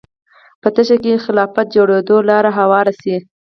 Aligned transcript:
په 0.61 0.67
تشه 0.75 0.97
کې 1.03 1.23
خلافت 1.25 1.67
جوړېدو 1.75 2.17
لاره 2.29 2.51
هواره 2.59 2.93
شي 3.01 3.15